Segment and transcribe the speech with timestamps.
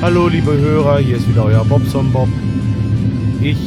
[0.00, 2.28] Hallo liebe Hörer, hier ist wieder euer Bobson Bob.
[3.40, 3.58] Ich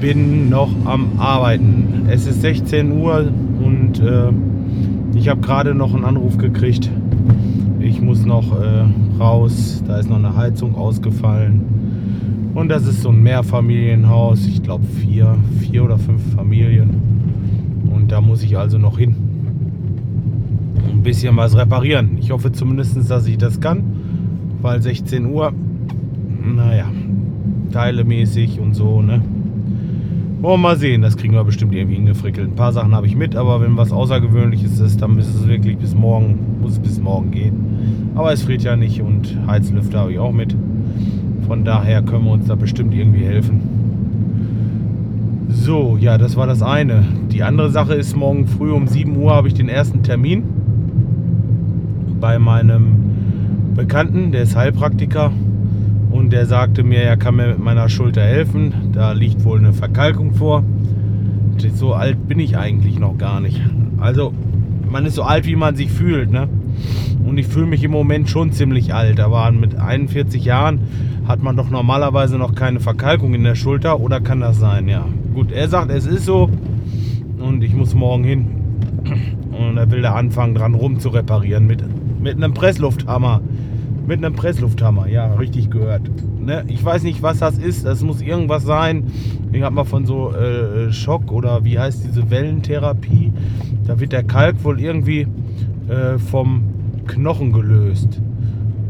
[0.00, 2.06] bin noch am Arbeiten.
[2.08, 4.30] Es ist 16 Uhr und äh,
[5.16, 6.90] ich habe gerade noch einen Anruf gekriegt.
[7.80, 8.84] Ich muss noch äh,
[9.18, 9.82] raus.
[9.86, 12.50] Da ist noch eine Heizung ausgefallen.
[12.54, 14.46] Und das ist so ein Mehrfamilienhaus.
[14.46, 17.88] Ich glaube vier, vier oder fünf Familien.
[17.92, 19.16] Und da muss ich also noch hin.
[21.00, 22.18] Ein bisschen was reparieren.
[22.20, 23.82] Ich hoffe zumindest, dass ich das kann.
[24.60, 25.50] Weil 16 Uhr,
[26.44, 26.84] naja,
[27.72, 29.22] teilemäßig und so, ne?
[30.42, 32.48] Wollen wir mal sehen, das kriegen wir bestimmt irgendwie hingefrickelt.
[32.48, 35.78] Ein paar Sachen habe ich mit, aber wenn was Außergewöhnliches ist, dann muss es wirklich
[35.78, 38.12] bis morgen, muss es bis morgen gehen.
[38.14, 40.54] Aber es friert ja nicht und Heizlüfter habe ich auch mit.
[41.46, 43.62] Von daher können wir uns da bestimmt irgendwie helfen.
[45.48, 47.04] So, ja, das war das eine.
[47.32, 50.42] Die andere Sache ist, morgen früh um 7 Uhr habe ich den ersten Termin
[52.20, 55.32] bei meinem Bekannten, der ist Heilpraktiker
[56.10, 58.72] und der sagte mir, er kann mir mit meiner Schulter helfen.
[58.92, 60.64] Da liegt wohl eine Verkalkung vor.
[61.74, 63.60] So alt bin ich eigentlich noch gar nicht.
[63.98, 64.32] Also,
[64.90, 66.48] man ist so alt, wie man sich fühlt, ne?
[67.24, 69.20] Und ich fühle mich im Moment schon ziemlich alt.
[69.20, 70.80] Aber mit 41 Jahren
[71.28, 74.00] hat man doch normalerweise noch keine Verkalkung in der Schulter.
[74.00, 74.88] Oder kann das sein?
[74.88, 75.04] Ja.
[75.34, 76.50] Gut, er sagt, es ist so.
[77.38, 78.59] Und ich muss morgen hin.
[79.80, 81.82] Er will da anfangen, dran rum zu reparieren mit,
[82.20, 83.40] mit einem Presslufthammer.
[84.06, 86.02] Mit einem Presslufthammer, ja, richtig gehört.
[86.38, 86.64] Ne?
[86.68, 87.86] Ich weiß nicht, was das ist.
[87.86, 89.04] Das muss irgendwas sein.
[89.52, 93.32] Ich habe mal von so äh, Schock oder wie heißt diese Wellentherapie.
[93.86, 95.26] Da wird der Kalk wohl irgendwie
[95.88, 96.64] äh, vom
[97.06, 98.20] Knochen gelöst.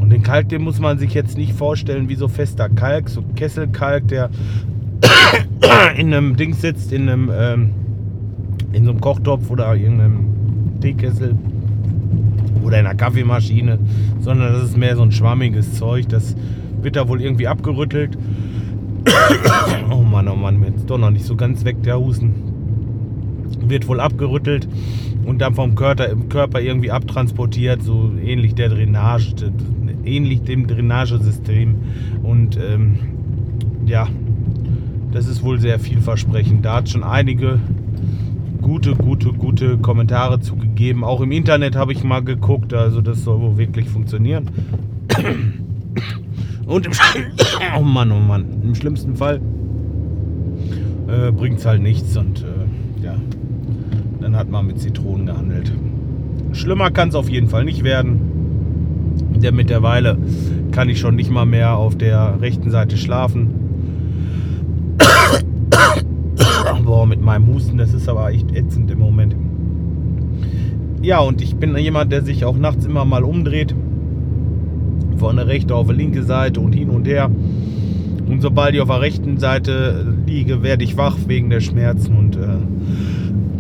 [0.01, 3.23] Und den Kalk, den muss man sich jetzt nicht vorstellen wie so fester Kalk, so
[3.37, 4.29] Kesselkalk, der
[5.97, 7.71] in einem Ding sitzt, in einem ähm,
[8.73, 10.40] in so einem Kochtopf oder irgendeinem
[10.81, 11.37] Teekessel
[12.63, 13.79] oder in einer Kaffeemaschine,
[14.21, 16.09] sondern das ist mehr so ein schwammiges Zeug.
[16.09, 16.37] Das
[16.83, 18.17] wird da wohl irgendwie abgerüttelt.
[19.91, 22.35] oh Mann, oh Mann, jetzt doch noch nicht so ganz weg der Husten.
[23.67, 24.69] Wird wohl abgerüttelt
[25.25, 29.53] und dann vom Körper, Körper irgendwie abtransportiert, so ähnlich der Drainage,
[30.05, 31.77] ähnlich dem Drainagesystem.
[32.23, 32.99] Und ähm,
[33.87, 34.09] ja,
[35.13, 36.65] das ist wohl sehr vielversprechend.
[36.65, 37.59] Da hat schon einige
[38.61, 41.05] gute, gute, gute Kommentare zugegeben.
[41.05, 44.51] Auch im Internet habe ich mal geguckt, also das soll wohl wirklich funktionieren.
[46.67, 46.93] Und im,
[47.79, 49.41] oh Mann, oh Mann, im schlimmsten Fall
[51.09, 53.17] äh, bringt es halt nichts und äh, ja,
[54.21, 55.73] dann hat man mit Zitronen gehandelt.
[56.53, 58.31] Schlimmer kann es auf jeden Fall nicht werden.
[59.43, 60.19] Denn mittlerweile
[60.73, 63.49] kann ich schon nicht mal mehr auf der rechten Seite schlafen.
[66.85, 69.37] Boah, mit meinem Husten, das ist aber echt ätzend im Moment.
[71.01, 73.73] Ja, und ich bin jemand, der sich auch nachts immer mal umdreht.
[75.17, 77.31] Von der rechten auf die linke Seite und hin und her.
[78.27, 82.37] Und sobald ich auf der rechten Seite liege, werde ich wach wegen der Schmerzen und
[82.37, 82.49] äh,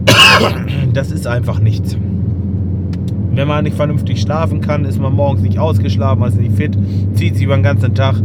[0.92, 1.96] das ist einfach nichts.
[3.32, 6.76] Wenn man nicht vernünftig schlafen kann, ist man morgens nicht ausgeschlafen, also nicht fit,
[7.14, 8.16] zieht sich über den ganzen Tag.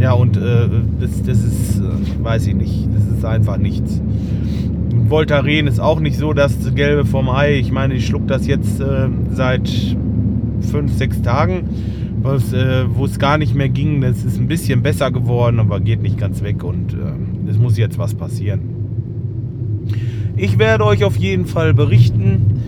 [0.00, 0.68] Ja, und äh,
[1.00, 4.00] das, das ist, äh, weiß ich nicht, das ist einfach nichts.
[5.08, 7.58] Voltaren ist auch nicht so das Gelbe vom Ei.
[7.58, 9.68] Ich meine, ich schluck das jetzt äh, seit
[10.60, 11.68] fünf, sechs Tagen,
[12.24, 14.00] äh, wo es gar nicht mehr ging.
[14.00, 17.76] Das ist ein bisschen besser geworden, aber geht nicht ganz weg und äh, es muss
[17.76, 18.60] jetzt was passieren.
[20.36, 22.60] Ich werde euch auf jeden Fall berichten,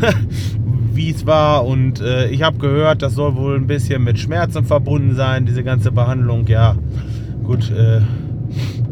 [1.00, 4.66] wie es war und äh, ich habe gehört, das soll wohl ein bisschen mit Schmerzen
[4.66, 6.46] verbunden sein, diese ganze Behandlung.
[6.46, 6.76] Ja,
[7.42, 7.70] gut.
[7.70, 8.02] Äh,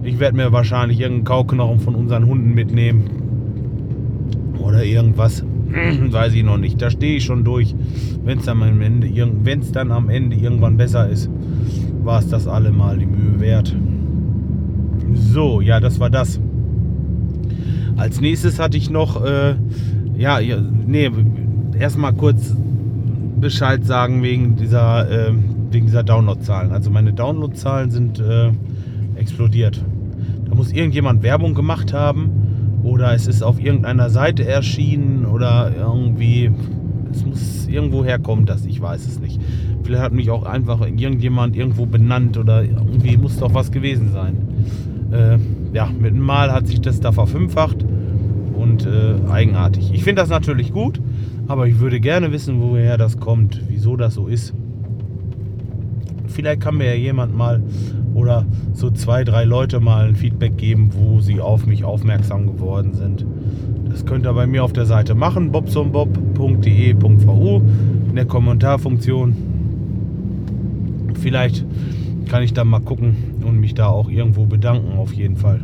[0.02, 3.10] ich werde mir wahrscheinlich irgendeinen Kauknochen von unseren Hunden mitnehmen.
[4.58, 5.44] Oder irgendwas.
[6.10, 6.80] Weiß ich noch nicht.
[6.80, 7.74] Da stehe ich schon durch.
[8.24, 9.10] Wenn es dann, am Ende,
[9.72, 11.28] dann am Ende irgendwann besser ist,
[12.02, 13.76] war es das allemal die Mühe wert.
[15.12, 16.40] So, ja, das war das.
[17.98, 19.56] Als nächstes hatte ich noch, äh,
[20.16, 20.38] ja,
[20.86, 21.10] nee,
[21.78, 22.54] erstmal kurz
[23.40, 25.32] Bescheid sagen wegen dieser, äh,
[25.70, 26.72] wegen dieser Downloadzahlen.
[26.72, 28.50] Also meine Downloadzahlen sind äh,
[29.16, 29.82] explodiert.
[30.48, 32.30] Da muss irgendjemand Werbung gemacht haben
[32.82, 36.50] oder es ist auf irgendeiner Seite erschienen oder irgendwie,
[37.10, 39.40] es muss irgendwo herkommen, das, ich weiß es nicht.
[39.82, 44.36] Vielleicht hat mich auch einfach irgendjemand irgendwo benannt oder irgendwie muss doch was gewesen sein.
[45.12, 45.38] Äh,
[45.74, 47.84] ja, mit einem Mal hat sich das da verfünffacht
[48.54, 49.92] und äh, eigenartig.
[49.92, 51.00] Ich finde das natürlich gut,
[51.48, 54.54] aber ich würde gerne wissen, woher das kommt, wieso das so ist.
[56.26, 57.60] Vielleicht kann mir ja jemand mal
[58.14, 62.92] oder so zwei, drei Leute mal ein Feedback geben, wo sie auf mich aufmerksam geworden
[62.92, 63.24] sind.
[63.88, 67.62] Das könnt ihr bei mir auf der Seite machen, bobsonbob.de.vu
[68.08, 69.34] in der Kommentarfunktion.
[71.20, 71.64] Vielleicht
[72.28, 75.62] kann ich dann mal gucken und mich da auch irgendwo bedanken, auf jeden Fall.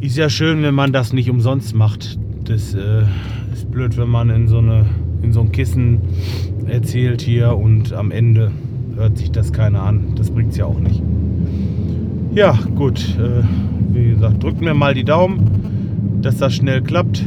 [0.00, 2.18] Ist ja schön, wenn man das nicht umsonst macht.
[2.46, 3.02] Das äh,
[3.52, 4.86] ist blöd, wenn man in so, eine,
[5.20, 5.98] in so ein Kissen
[6.68, 8.52] erzählt hier und am Ende
[8.94, 10.12] hört sich das keiner an.
[10.14, 11.02] Das bringt es ja auch nicht.
[12.34, 13.16] Ja, gut.
[13.18, 13.42] Äh,
[13.92, 17.24] wie gesagt, drückt mir mal die Daumen, dass das schnell klappt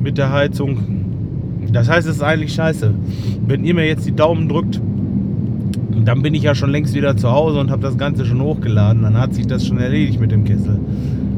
[0.00, 0.78] mit der Heizung.
[1.72, 2.94] Das heißt, es ist eigentlich scheiße.
[3.46, 4.80] Wenn ihr mir jetzt die Daumen drückt,
[6.04, 9.02] dann bin ich ja schon längst wieder zu Hause und habe das Ganze schon hochgeladen.
[9.02, 10.78] Dann hat sich das schon erledigt mit dem Kessel.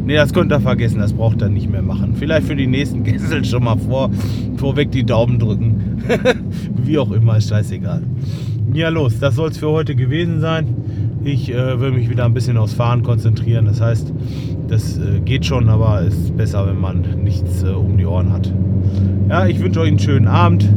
[0.05, 2.15] Ne, das könnt ihr vergessen, das braucht ihr nicht mehr machen.
[2.17, 4.11] Vielleicht für die nächsten Kessel schon mal vor,
[4.57, 6.03] vorweg die Daumen drücken.
[6.85, 8.03] Wie auch immer, ist scheißegal.
[8.75, 10.67] Ja, los, das soll es für heute gewesen sein.
[11.25, 13.67] Ich äh, will mich wieder ein bisschen aufs Fahren konzentrieren.
[13.67, 14.13] Das heißt,
[14.67, 18.33] das äh, geht schon, aber es ist besser, wenn man nichts äh, um die Ohren
[18.33, 18.53] hat.
[19.29, 20.69] Ja, ich wünsche euch einen schönen Abend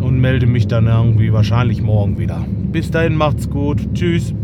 [0.00, 2.44] und melde mich dann irgendwie wahrscheinlich morgen wieder.
[2.72, 3.78] Bis dahin macht's gut.
[3.94, 4.34] Tschüss.